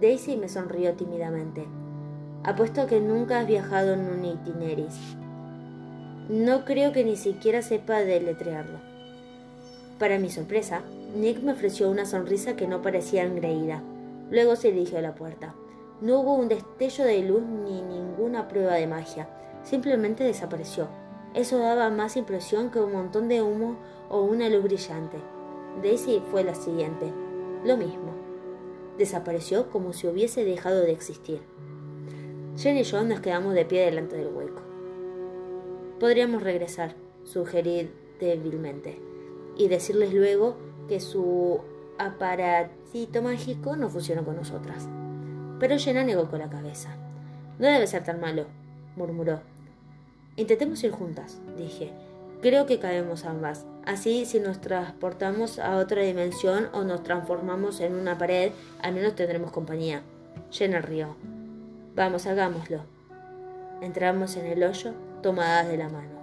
Daisy 0.00 0.36
me 0.36 0.48
sonrió 0.48 0.94
tímidamente. 0.94 1.66
Apuesto 2.42 2.86
que 2.86 3.00
nunca 3.00 3.40
has 3.40 3.46
viajado 3.46 3.94
en 3.94 4.00
un 4.00 4.24
itineris. 4.24 4.98
No 6.28 6.64
creo 6.64 6.92
que 6.92 7.04
ni 7.04 7.16
siquiera 7.16 7.62
sepa 7.62 7.98
deletrearlo. 8.00 8.78
Para 9.98 10.18
mi 10.18 10.30
sorpresa, 10.30 10.82
Nick 11.14 11.42
me 11.42 11.52
ofreció 11.52 11.88
una 11.88 12.06
sonrisa 12.06 12.56
que 12.56 12.66
no 12.66 12.82
parecía 12.82 13.22
engreída. 13.22 13.82
Luego 14.30 14.56
se 14.56 14.72
dirigió 14.72 14.98
a 14.98 15.02
la 15.02 15.14
puerta. 15.14 15.54
No 16.00 16.20
hubo 16.20 16.34
un 16.34 16.48
destello 16.48 17.04
de 17.04 17.22
luz 17.22 17.42
ni 17.42 17.82
ninguna 17.82 18.48
prueba 18.48 18.74
de 18.74 18.86
magia. 18.86 19.28
Simplemente 19.62 20.24
desapareció. 20.24 20.88
Eso 21.34 21.58
daba 21.58 21.90
más 21.90 22.16
impresión 22.16 22.70
que 22.70 22.80
un 22.80 22.92
montón 22.92 23.28
de 23.28 23.42
humo 23.42 23.76
o 24.08 24.22
una 24.22 24.48
luz 24.48 24.62
brillante. 24.62 25.18
Daisy 25.82 26.22
fue 26.30 26.44
la 26.44 26.54
siguiente. 26.54 27.12
Lo 27.64 27.76
mismo. 27.76 28.12
Desapareció 28.98 29.70
como 29.70 29.92
si 29.92 30.06
hubiese 30.06 30.44
dejado 30.44 30.80
de 30.82 30.92
existir. 30.92 31.40
Jen 32.56 32.76
y 32.76 32.84
yo 32.84 33.02
nos 33.02 33.20
quedamos 33.20 33.54
de 33.54 33.64
pie 33.64 33.84
delante 33.84 34.16
del 34.16 34.28
hueco. 34.28 34.62
Podríamos 35.98 36.42
regresar, 36.42 36.94
sugerí 37.24 37.90
débilmente, 38.20 39.00
y 39.56 39.68
decirles 39.68 40.14
luego 40.14 40.56
que 40.88 41.00
su 41.00 41.60
aparatito 41.98 43.22
mágico 43.22 43.76
no 43.76 43.88
funcionó 43.88 44.24
con 44.24 44.36
nosotras. 44.36 44.88
Pero 45.60 45.78
Jenna 45.78 46.04
negó 46.04 46.28
con 46.28 46.40
la 46.40 46.50
cabeza. 46.50 46.90
No 47.58 47.66
debe 47.66 47.86
ser 47.86 48.04
tan 48.04 48.20
malo, 48.20 48.46
murmuró. 48.96 49.40
Intentemos 50.36 50.82
ir 50.82 50.90
juntas, 50.90 51.38
dije. 51.56 51.92
Creo 52.42 52.66
que 52.66 52.78
caemos 52.78 53.24
ambas. 53.24 53.64
Así, 53.86 54.26
si 54.26 54.40
nos 54.40 54.60
transportamos 54.60 55.58
a 55.58 55.76
otra 55.76 56.02
dimensión 56.02 56.68
o 56.72 56.84
nos 56.84 57.02
transformamos 57.02 57.80
en 57.80 57.94
una 57.94 58.18
pared, 58.18 58.52
al 58.82 58.94
menos 58.94 59.14
tendremos 59.14 59.52
compañía. 59.52 60.02
Jenna 60.50 60.80
rió. 60.80 61.16
Vamos, 61.94 62.26
hagámoslo. 62.26 62.80
Entramos 63.80 64.36
en 64.36 64.46
el 64.46 64.62
hoyo, 64.62 64.92
tomadas 65.22 65.68
de 65.68 65.76
la 65.76 65.88
mano. 65.88 66.13